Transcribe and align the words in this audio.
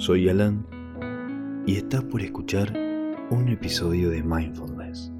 soy 0.00 0.30
Alan 0.30 0.66
y 1.66 1.76
estás 1.76 2.02
por 2.04 2.22
escuchar 2.22 2.72
un 3.30 3.48
episodio 3.50 4.08
de 4.08 4.22
Mindfulness. 4.22 5.12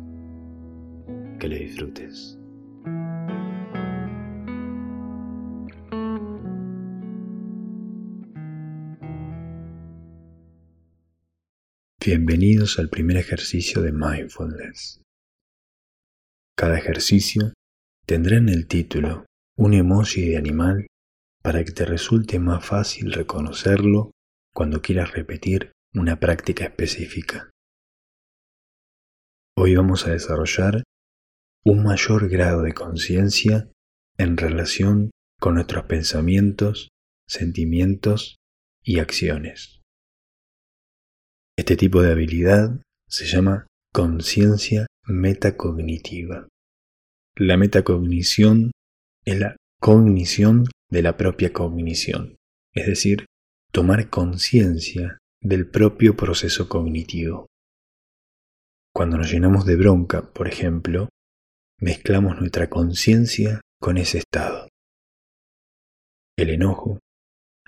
Que 1.39 1.49
le 1.49 1.59
disfrutes. 1.59 2.39
Bienvenidos 12.03 12.79
al 12.79 12.89
primer 12.89 13.19
ejercicio 13.19 13.83
de 13.83 13.93
Mindfulness. 13.93 15.03
Cada 16.57 16.79
ejercicio 16.79 17.53
tendrá 18.07 18.39
en 18.39 18.49
el 18.49 18.67
título 18.67 19.27
un 19.59 19.75
emoji 19.75 20.31
de 20.31 20.39
animal 20.39 20.87
para 21.43 21.65
que 21.65 21.73
te 21.73 21.85
resulte 21.85 22.39
más 22.39 22.65
fácil 22.65 23.13
reconocerlo 23.13 24.13
cuando 24.53 24.83
quieras 24.83 25.13
repetir 25.13 25.73
una 25.95 26.19
práctica 26.19 26.65
específica. 26.65 27.51
Hoy 29.57 29.75
vamos 29.75 30.07
a 30.07 30.11
desarrollar 30.11 30.83
un 31.65 31.83
mayor 31.83 32.29
grado 32.29 32.63
de 32.63 32.73
conciencia 32.73 33.71
en 34.17 34.37
relación 34.37 35.11
con 35.39 35.55
nuestros 35.55 35.85
pensamientos, 35.85 36.89
sentimientos 37.27 38.37
y 38.83 38.99
acciones. 38.99 39.81
Este 41.57 41.77
tipo 41.77 42.03
de 42.03 42.13
habilidad 42.13 42.81
se 43.07 43.27
llama 43.27 43.67
conciencia 43.93 44.87
metacognitiva. 45.07 46.49
La 47.37 47.57
metacognición 47.57 48.71
es 49.25 49.39
la 49.39 49.57
cognición 49.81 50.67
de 50.91 51.03
la 51.03 51.17
propia 51.17 51.53
cognición, 51.53 52.37
es 52.75 52.87
decir, 52.87 53.27
tomar 53.73 54.11
conciencia 54.11 55.19
del 55.41 55.69
propio 55.69 56.17
proceso 56.17 56.69
cognitivo. 56.69 57.47
Cuando 58.93 59.17
nos 59.17 59.31
llenamos 59.31 59.65
de 59.65 59.77
bronca, 59.77 60.33
por 60.33 60.49
ejemplo, 60.49 61.09
mezclamos 61.79 62.39
nuestra 62.41 62.69
conciencia 62.69 63.61
con 63.81 63.97
ese 63.97 64.19
estado. 64.19 64.69
El 66.37 66.51
enojo 66.51 66.99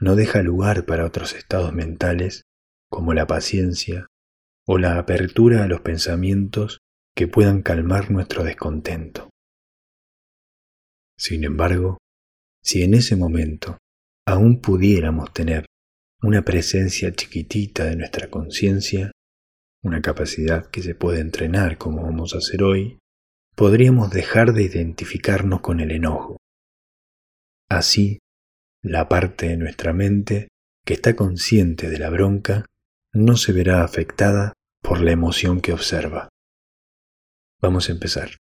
no 0.00 0.17
deja 0.17 0.42
lugar 0.42 0.84
para 0.86 1.06
otros 1.06 1.34
estados 1.34 1.73
mentales 1.73 2.42
como 2.91 3.14
la 3.14 3.27
paciencia 3.27 4.06
o 4.67 4.78
la 4.78 4.98
apertura 4.98 5.62
a 5.62 5.69
los 5.69 5.83
pensamientos 5.83 6.80
que 7.14 7.28
puedan 7.28 7.62
calmar 7.62 8.11
nuestro 8.11 8.42
descontento. 8.42 9.30
Sin 11.17 11.45
embargo, 11.45 11.98
si 12.62 12.83
en 12.83 12.95
ese 12.95 13.14
momento 13.14 13.78
aún 14.27 14.61
pudiéramos 14.61 15.33
tener 15.33 15.67
una 16.23 16.42
presencia 16.42 17.12
chiquitita 17.12 17.84
de 17.84 17.97
nuestra 17.97 18.31
conciencia, 18.31 19.11
una 19.83 20.01
capacidad 20.01 20.70
que 20.70 20.81
se 20.81 20.95
puede 20.95 21.20
entrenar 21.20 21.79
como 21.79 22.03
vamos 22.03 22.34
a 22.34 22.39
hacer 22.39 22.62
hoy, 22.62 22.98
podríamos 23.56 24.11
dejar 24.11 24.53
de 24.53 24.62
identificarnos 24.62 25.61
con 25.61 25.81
el 25.81 25.91
enojo. 25.91 26.37
Así, 27.69 28.20
la 28.83 29.09
parte 29.09 29.48
de 29.48 29.56
nuestra 29.56 29.92
mente 29.92 30.48
que 30.84 30.95
está 30.95 31.17
consciente 31.17 31.91
de 31.91 31.98
la 31.98 32.11
bronca 32.11 32.67
no 33.12 33.36
se 33.36 33.53
verá 33.53 33.83
afectada 33.83 34.53
por 34.81 35.01
la 35.01 35.11
emoción 35.11 35.61
que 35.61 35.73
observa. 35.73 36.29
Vamos 37.61 37.89
a 37.89 37.92
empezar. 37.92 38.42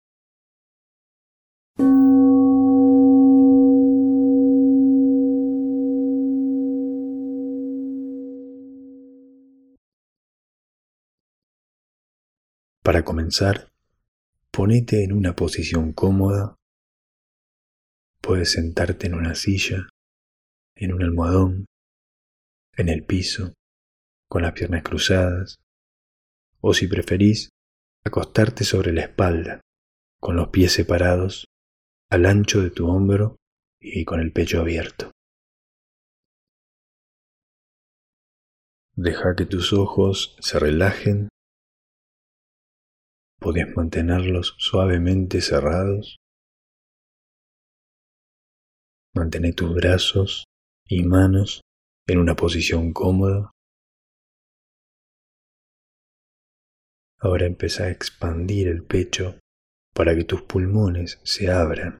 Para 12.83 13.05
comenzar, 13.05 13.69
ponete 14.51 15.05
en 15.05 15.13
una 15.13 15.37
posición 15.37 15.93
cómoda. 15.93 16.57
Puedes 18.23 18.53
sentarte 18.53 19.07
en 19.07 19.15
una 19.15 19.35
silla, 19.35 19.87
en 20.77 20.95
un 20.95 21.03
almohadón, 21.03 21.67
en 22.77 22.89
el 22.89 23.05
piso, 23.05 23.53
con 24.31 24.43
las 24.43 24.53
piernas 24.53 24.83
cruzadas, 24.83 25.59
o 26.63 26.73
si 26.73 26.87
preferís, 26.87 27.51
acostarte 28.03 28.65
sobre 28.65 28.95
la 28.95 29.03
espalda, 29.03 29.61
con 30.19 30.37
los 30.37 30.49
pies 30.49 30.73
separados, 30.73 31.45
al 32.09 32.25
ancho 32.25 32.63
de 32.63 32.71
tu 32.71 32.89
hombro 32.89 33.37
y 33.79 34.07
con 34.07 34.21
el 34.21 34.33
pecho 34.33 34.59
abierto. 34.59 35.11
Deja 38.97 39.35
que 39.37 39.45
tus 39.45 39.75
ojos 39.75 40.37
se 40.41 40.59
relajen 40.59 41.29
Podés 43.41 43.75
mantenerlos 43.75 44.55
suavemente 44.59 45.41
cerrados. 45.41 46.19
Mantén 49.17 49.55
tus 49.55 49.75
brazos 49.75 50.45
y 50.87 51.05
manos 51.05 51.63
en 52.07 52.19
una 52.19 52.37
posición 52.37 52.93
cómoda. 52.93 53.51
Ahora 57.19 57.47
empieza 57.47 57.85
a 57.85 57.91
expandir 57.91 58.69
el 58.69 58.85
pecho 58.85 59.41
para 59.95 60.15
que 60.15 60.25
tus 60.25 60.43
pulmones 60.43 61.19
se 61.25 61.51
abran. 61.51 61.99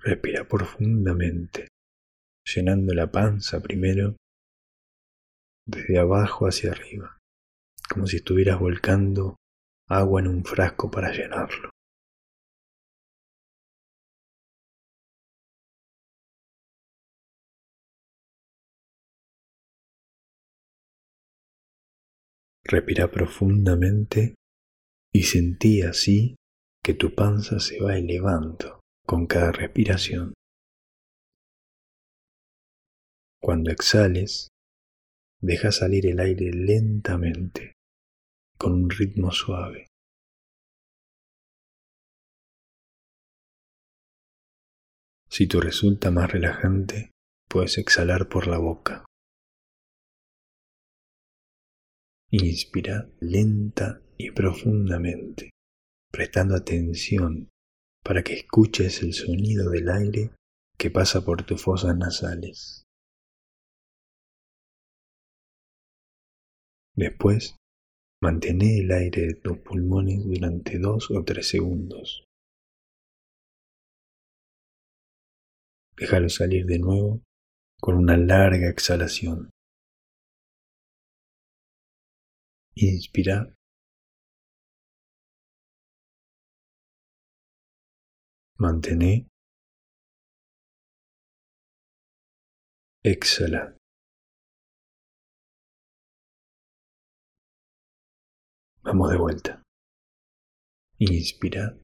Respira 0.00 0.48
profundamente, 0.48 1.68
llenando 2.46 2.94
la 2.94 3.10
panza 3.10 3.60
primero, 3.60 4.16
desde 5.66 5.98
abajo 5.98 6.46
hacia 6.46 6.70
arriba 6.70 7.17
como 7.88 8.06
si 8.06 8.16
estuvieras 8.16 8.60
volcando 8.60 9.36
agua 9.88 10.20
en 10.20 10.28
un 10.28 10.44
frasco 10.44 10.90
para 10.90 11.10
llenarlo. 11.12 11.70
Respira 22.64 23.10
profundamente 23.10 24.34
y 25.10 25.22
sentí 25.22 25.80
así 25.80 26.36
que 26.84 26.92
tu 26.92 27.14
panza 27.14 27.60
se 27.60 27.80
va 27.80 27.96
elevando 27.96 28.80
con 29.06 29.26
cada 29.26 29.52
respiración. 29.52 30.34
Cuando 33.40 33.70
exhales, 33.70 34.48
deja 35.40 35.72
salir 35.72 36.06
el 36.06 36.20
aire 36.20 36.50
lentamente 36.52 37.77
con 38.58 38.72
un 38.72 38.90
ritmo 38.90 39.30
suave. 39.30 39.86
Si 45.30 45.46
te 45.46 45.60
resulta 45.60 46.10
más 46.10 46.32
relajante, 46.32 47.12
puedes 47.48 47.78
exhalar 47.78 48.28
por 48.28 48.48
la 48.48 48.58
boca. 48.58 49.04
Inspira 52.30 53.08
lenta 53.20 54.02
y 54.18 54.32
profundamente, 54.32 55.50
prestando 56.10 56.56
atención 56.56 57.48
para 58.02 58.22
que 58.22 58.34
escuches 58.34 59.02
el 59.02 59.12
sonido 59.12 59.70
del 59.70 59.88
aire 59.88 60.30
que 60.76 60.90
pasa 60.90 61.24
por 61.24 61.44
tus 61.44 61.62
fosas 61.62 61.96
nasales. 61.96 62.82
Después, 66.94 67.57
Mantén 68.20 68.60
el 68.62 68.90
aire 68.90 69.26
de 69.28 69.34
tus 69.34 69.58
pulmones 69.58 70.24
durante 70.24 70.78
dos 70.78 71.08
o 71.10 71.22
tres 71.24 71.48
segundos. 71.48 72.24
Déjalo 75.96 76.28
salir 76.28 76.66
de 76.66 76.78
nuevo 76.80 77.22
con 77.80 77.96
una 77.96 78.16
larga 78.16 78.68
exhalación. 78.68 79.50
Inspira. 82.74 83.54
Mantén. 88.58 89.28
Exhala. 93.04 93.77
Vamos 98.88 99.10
de 99.10 99.18
vuelta. 99.18 99.62
Inspira. 100.98 101.78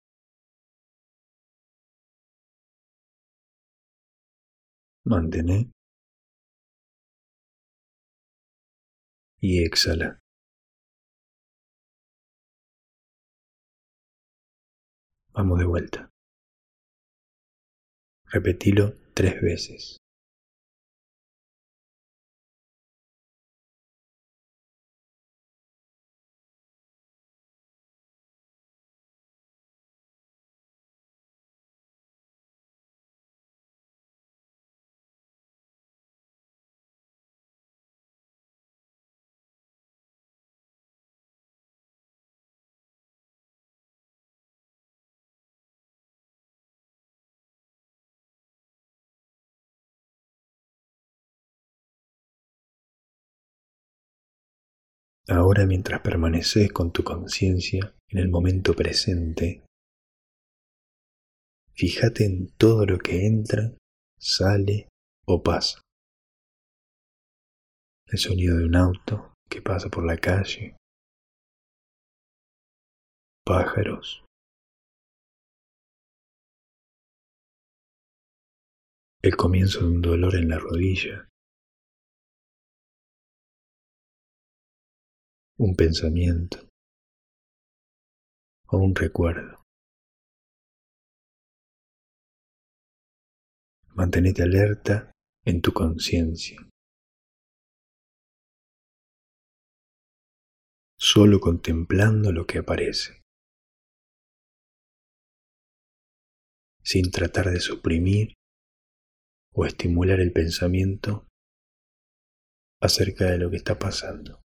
Mantén. 5.05 5.71
Y 9.39 9.63
exhala. 9.67 10.19
Vamos 15.35 15.59
de 15.59 15.67
vuelta. 15.67 16.11
Repetilo 18.33 18.95
tres 19.13 19.43
veces. 19.43 20.04
Ahora 55.27 55.65
mientras 55.65 56.03
permaneces 56.03 56.71
con 56.71 56.93
tu 56.93 57.03
conciencia 57.03 57.97
en 58.09 58.19
el 58.19 58.29
momento 58.29 58.75
presente, 58.75 59.65
fíjate 61.73 62.27
en 62.27 62.55
todo 62.59 62.85
lo 62.85 62.99
que 62.99 63.27
entra, 63.27 63.73
sale 64.19 64.89
o 65.27 65.43
pasa. 65.43 65.81
El 68.07 68.19
sonido 68.19 68.59
de 68.59 68.67
un 68.67 68.77
auto 68.77 69.33
que 69.49 69.63
pasa 69.63 69.89
por 69.89 70.05
la 70.05 70.19
calle, 70.19 70.77
pájaros, 73.47 74.27
el 79.23 79.37
comienzo 79.37 79.81
de 79.81 79.87
un 79.87 80.03
dolor 80.03 80.35
en 80.37 80.51
la 80.51 80.59
rodilla, 80.59 81.31
un 85.65 85.75
pensamiento 85.75 86.59
o 88.69 88.77
un 88.77 88.95
recuerdo. 88.95 89.65
Mantenete 93.95 94.43
alerta 94.43 95.11
en 95.47 95.63
tu 95.63 95.73
conciencia. 95.73 96.59
Solo 100.99 101.41
contemplando 101.41 102.31
lo 102.31 102.47
que 102.47 102.59
aparece, 102.59 103.23
sin 106.83 107.11
tratar 107.11 107.47
de 107.51 107.61
suprimir 107.61 108.35
o 109.55 109.65
estimular 109.65 110.21
el 110.21 110.33
pensamiento 110.33 111.27
acerca 112.83 113.31
de 113.31 113.39
lo 113.39 113.51
que 113.51 113.57
está 113.57 113.79
pasando. 113.79 114.44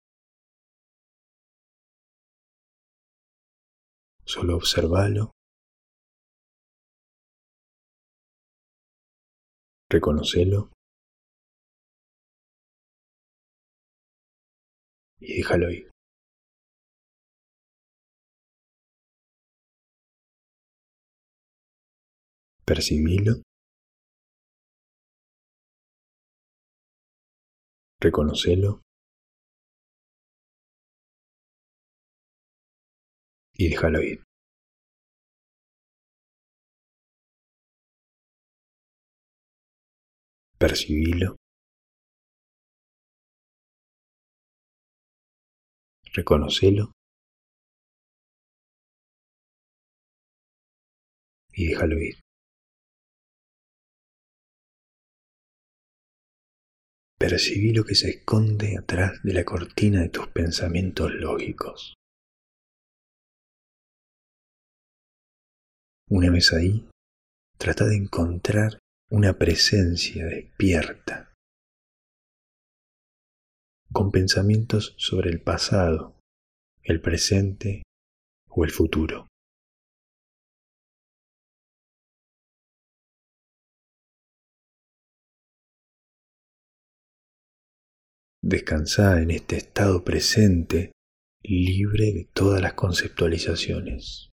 Solo 4.33 4.57
observalo, 4.57 5.31
reconocelo. 9.89 10.69
Y 15.19 15.37
déjalo 15.37 15.71
ir. 15.71 15.89
Percibilo. 22.65 23.41
Reconocelo 27.99 28.81
y 33.59 33.65
ir. 33.65 34.23
Percibilo. 40.57 41.35
Reconocelo. 46.13 46.91
Y 51.51 51.67
déjalo 51.67 52.00
ir. 52.00 52.15
Percibí 57.19 57.73
lo 57.73 57.83
que 57.83 57.95
se 57.95 58.12
esconde 58.12 58.77
atrás 58.77 59.21
de 59.23 59.33
la 59.33 59.44
cortina 59.44 60.01
de 60.01 60.09
tus 60.09 60.27
pensamientos 60.27 61.12
lógicos. 61.13 61.99
Una 66.11 66.31
vez 66.31 66.53
ahí, 66.53 66.89
trata 67.59 67.85
de 67.85 67.95
encontrar 67.95 68.79
una 69.11 69.38
presencia 69.38 70.25
despierta, 70.25 71.35
con 73.94 74.09
pensamientos 74.09 74.95
sobre 74.97 75.29
el 75.29 75.39
pasado, 75.39 76.15
el 76.81 77.00
presente 77.00 77.83
o 78.47 78.65
el 78.65 78.71
futuro. 78.71 79.27
Descansa 88.41 89.21
en 89.21 89.29
este 89.29 89.57
estado 89.57 90.03
presente, 90.03 90.91
libre 91.44 92.05
de 92.13 92.27
todas 92.33 92.63
las 92.63 92.73
conceptualizaciones. 92.73 94.28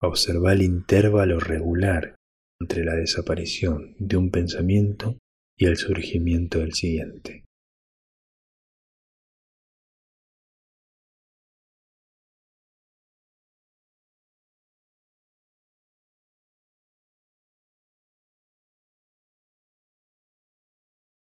Observa 0.00 0.52
el 0.52 0.62
intervalo 0.62 1.40
regular 1.40 2.14
entre 2.60 2.84
la 2.84 2.94
desaparición 2.94 3.96
de 3.98 4.16
un 4.16 4.30
pensamiento 4.30 5.18
y 5.56 5.66
el 5.66 5.76
surgimiento 5.76 6.60
del 6.60 6.72
siguiente. 6.72 7.44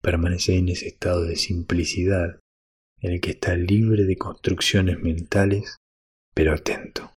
permanece 0.02 0.56
en 0.56 0.68
ese 0.68 0.88
estado 0.88 1.24
de 1.24 1.36
simplicidad 1.36 2.40
en 3.00 3.12
el 3.12 3.20
que 3.20 3.30
está 3.30 3.54
libre 3.54 4.04
de 4.04 4.16
construcciones 4.16 4.98
mentales, 4.98 5.76
pero 6.34 6.52
atento. 6.52 7.12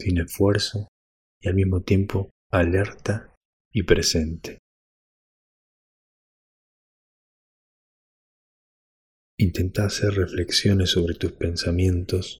Sin 0.00 0.18
esfuerzo 0.18 0.88
y 1.40 1.48
al 1.48 1.54
mismo 1.54 1.82
tiempo 1.82 2.30
alerta 2.52 3.34
y 3.72 3.82
presente. 3.82 4.58
Intenta 9.40 9.86
hacer 9.86 10.10
reflexiones 10.14 10.90
sobre 10.90 11.14
tus 11.14 11.32
pensamientos, 11.32 12.38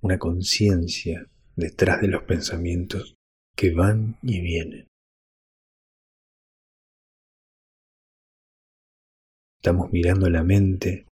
una 0.00 0.18
conciencia 0.18 1.26
detrás 1.56 2.00
de 2.00 2.08
los 2.08 2.24
pensamientos 2.24 3.14
que 3.56 3.72
van 3.72 4.18
y 4.22 4.40
vienen. 4.40 4.86
Estamos 9.60 9.90
mirando 9.92 10.28
la 10.28 10.42
mente, 10.42 11.06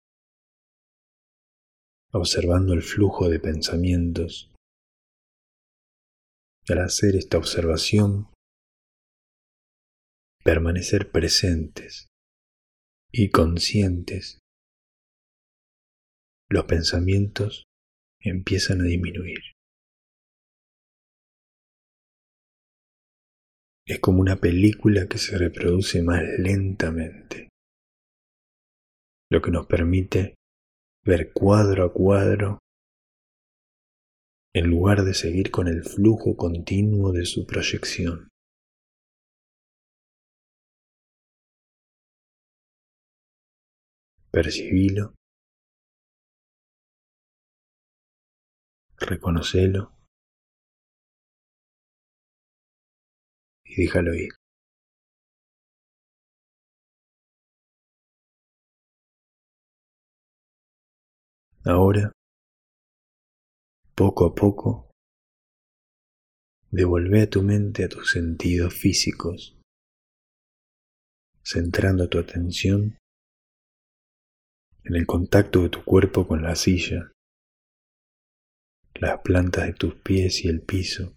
observando 2.12 2.74
el 2.74 2.82
flujo 2.82 3.30
de 3.30 3.40
pensamientos. 3.40 4.51
Al 6.70 6.80
hacer 6.80 7.16
esta 7.16 7.38
observación, 7.38 8.32
permanecer 10.44 11.12
presentes 11.12 12.08
y 13.12 13.30
conscientes, 13.30 14.40
los 16.50 16.66
pensamientos 16.66 17.66
empiezan 18.20 18.82
a 18.82 18.86
disminuir. 18.86 19.40
Es 23.86 24.00
como 24.00 24.22
una 24.22 24.38
película 24.38 25.08
que 25.08 25.18
se 25.18 25.38
reproduce 25.38 26.02
más 26.02 26.22
lentamente, 26.38 27.50
lo 29.30 29.42
que 29.42 29.52
nos 29.52 29.66
permite 29.66 30.36
ver 31.04 31.34
cuadro 31.34 31.86
a 31.86 31.94
cuadro 31.94 32.61
en 34.54 34.70
lugar 34.70 35.04
de 35.04 35.14
seguir 35.14 35.50
con 35.50 35.68
el 35.68 35.84
flujo 35.84 36.36
continuo 36.36 37.14
de 37.14 37.26
su 37.26 37.46
proyección. 37.46 38.30
Percibilo, 44.30 45.14
reconocelo 49.00 49.94
y 53.66 53.84
déjalo 53.84 54.14
ir. 54.14 54.32
Ahora, 61.66 62.12
poco 63.96 64.26
a 64.26 64.36
poco, 64.36 64.92
devuelve 66.70 67.24
a 67.24 67.30
tu 67.30 67.44
mente 67.44 67.84
a 67.84 67.90
tus 67.90 68.12
sentidos 68.12 68.74
físicos, 68.74 69.58
centrando 71.44 72.08
tu 72.08 72.20
atención 72.20 72.98
en 74.84 74.96
el 74.96 75.06
contacto 75.06 75.64
de 75.64 75.70
tu 75.70 75.84
cuerpo 75.84 76.28
con 76.28 76.42
la 76.42 76.56
silla, 76.56 77.12
las 78.96 79.20
plantas 79.22 79.66
de 79.68 79.74
tus 79.74 79.96
pies 79.96 80.46
y 80.46 80.48
el 80.48 80.62
piso, 80.62 81.16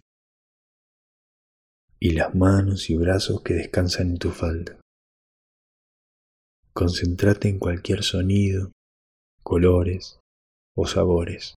y 1.99 2.11
las 2.11 2.35
manos 2.35 2.89
y 2.89 2.97
brazos 2.97 3.41
que 3.41 3.53
descansan 3.53 4.09
en 4.09 4.17
tu 4.17 4.31
falda. 4.31 4.79
Concéntrate 6.73 7.47
en 7.47 7.57
cualquier 7.57 8.03
sonido, 8.03 8.71
colores 9.43 10.19
o 10.75 10.85
sabores. 10.85 11.55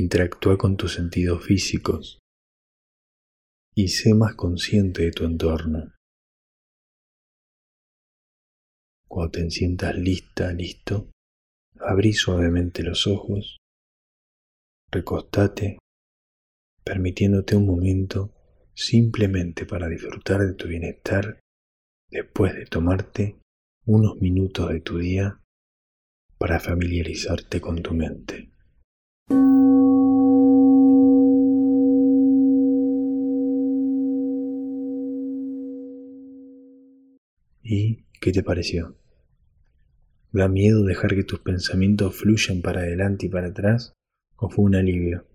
Interactúa 0.00 0.56
con 0.56 0.76
tus 0.76 0.94
sentidos 0.94 1.44
físicos 1.44 2.20
y 3.74 3.88
sé 3.88 4.14
más 4.14 4.36
consciente 4.36 5.02
de 5.02 5.10
tu 5.10 5.24
entorno. 5.24 5.92
Cuando 9.08 9.32
te 9.32 9.50
sientas 9.50 9.96
lista, 9.96 10.52
listo, 10.52 11.10
abrí 11.80 12.12
suavemente 12.12 12.84
los 12.84 13.08
ojos, 13.08 13.56
recostate, 14.92 15.78
permitiéndote 16.84 17.56
un 17.56 17.66
momento 17.66 18.32
simplemente 18.76 19.66
para 19.66 19.88
disfrutar 19.88 20.42
de 20.42 20.54
tu 20.54 20.68
bienestar 20.68 21.40
después 22.08 22.54
de 22.54 22.66
tomarte 22.66 23.40
unos 23.84 24.14
minutos 24.20 24.70
de 24.70 24.80
tu 24.80 24.98
día 24.98 25.40
para 26.38 26.60
familiarizarte 26.60 27.60
con 27.60 27.82
tu 27.82 27.94
mente. 27.94 28.52
¿Y 37.70 38.06
qué 38.18 38.32
te 38.32 38.42
pareció? 38.42 38.96
¿Da 40.32 40.48
miedo 40.48 40.84
dejar 40.84 41.14
que 41.14 41.22
tus 41.22 41.40
pensamientos 41.40 42.16
fluyan 42.16 42.62
para 42.62 42.80
adelante 42.80 43.26
y 43.26 43.28
para 43.28 43.48
atrás? 43.48 43.92
¿O 44.36 44.48
fue 44.48 44.64
un 44.64 44.74
alivio? 44.74 45.26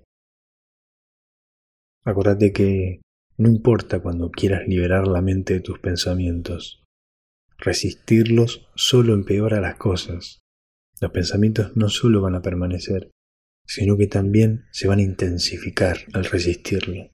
Acordate 2.04 2.52
que 2.52 3.02
no 3.38 3.50
importa 3.50 4.00
cuando 4.00 4.32
quieras 4.32 4.68
liberar 4.68 5.08
la 5.08 5.22
mente 5.22 5.54
de 5.54 5.60
tus 5.60 5.78
pensamientos. 5.78 6.84
Resistirlos 7.60 8.68
solo 8.74 9.14
empeora 9.14 9.62
las 9.62 9.76
cosas. 9.76 10.40
Los 11.02 11.12
pensamientos 11.12 11.78
no 11.78 11.88
solo 11.90 12.20
van 12.24 12.34
a 12.34 12.42
permanecer, 12.42 13.12
sino 13.68 13.96
que 13.96 14.08
también 14.08 14.66
se 14.72 14.88
van 14.88 14.98
a 14.98 15.04
intensificar 15.04 15.98
al 16.14 16.26
resistirlo. 16.26 17.12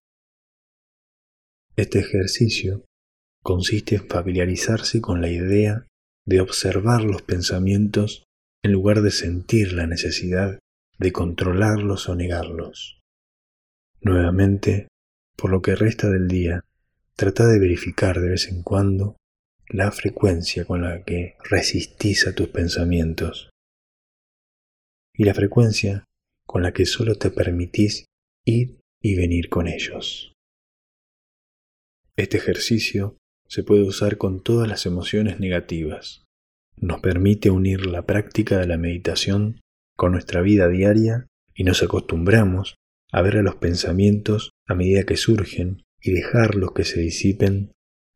Este 1.76 2.00
ejercicio 2.00 2.86
consiste 3.44 3.96
en 3.96 4.08
familiarizarse 4.08 5.02
con 5.02 5.22
la 5.22 5.30
idea 5.30 5.88
de 6.26 6.42
observar 6.42 7.04
los 7.04 7.22
pensamientos 7.22 8.24
en 8.64 8.74
lugar 8.74 9.02
de 9.02 9.12
sentir 9.12 9.74
la 9.74 9.88
necesidad 9.88 10.60
de 10.98 11.12
controlarlos 11.12 12.10
o 12.10 12.16
negarlos. 12.16 13.00
Nuevamente, 14.02 14.88
por 15.38 15.52
lo 15.52 15.62
que 15.62 15.76
resta 15.76 16.10
del 16.10 16.28
día, 16.28 16.64
trata 17.16 17.48
de 17.48 17.60
verificar 17.60 18.20
de 18.20 18.30
vez 18.30 18.48
en 18.48 18.64
cuando 18.64 19.18
la 19.68 19.92
frecuencia 19.92 20.66
con 20.66 20.82
la 20.82 21.04
que 21.04 21.38
resistís 21.44 22.28
a 22.28 22.34
tus 22.34 22.50
pensamientos 22.50 23.50
y 25.14 25.26
la 25.26 25.34
frecuencia 25.34 26.06
con 26.46 26.64
la 26.64 26.74
que 26.74 26.86
solo 26.86 27.16
te 27.16 27.30
permitís 27.30 28.06
ir 28.46 28.80
y 29.02 29.16
venir 29.16 29.50
con 29.50 29.68
ellos. 29.68 30.34
Este 32.16 32.38
ejercicio 32.38 33.19
se 33.50 33.64
puede 33.64 33.82
usar 33.82 34.18
con 34.18 34.42
todas 34.42 34.70
las 34.70 34.86
emociones 34.86 35.40
negativas. 35.40 36.24
Nos 36.78 37.02
permite 37.02 37.50
unir 37.50 37.86
la 37.88 38.06
práctica 38.06 38.60
de 38.60 38.68
la 38.68 38.78
meditación 38.78 39.60
con 39.98 40.14
nuestra 40.14 40.42
vida 40.42 40.70
diaria 40.70 41.28
y 41.54 41.64
nos 41.64 41.84
acostumbramos 41.84 42.76
a 43.12 43.22
ver 43.22 43.38
a 43.38 43.42
los 43.42 43.56
pensamientos 43.56 44.52
a 44.68 44.76
medida 44.76 45.04
que 45.04 45.18
surgen 45.18 45.82
y 46.00 46.12
dejarlos 46.12 46.72
que 46.74 46.86
se 46.86 47.02
disipen 47.02 47.72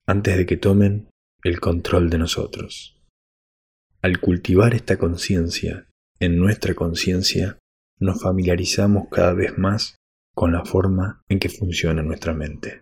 antes 0.06 0.38
de 0.38 0.46
que 0.46 0.56
tomen 0.56 1.10
el 1.44 1.60
control 1.60 2.10
de 2.10 2.20
nosotros. 2.20 3.02
Al 4.02 4.20
cultivar 4.20 4.76
esta 4.76 4.98
conciencia 4.98 5.88
en 6.20 6.38
nuestra 6.38 6.74
conciencia, 6.74 7.58
nos 8.00 8.22
familiarizamos 8.22 9.08
cada 9.10 9.34
vez 9.34 9.58
más 9.58 9.96
con 10.36 10.52
la 10.52 10.64
forma 10.64 11.22
en 11.28 11.40
que 11.40 11.50
funciona 11.50 12.04
nuestra 12.04 12.34
mente. 12.34 12.82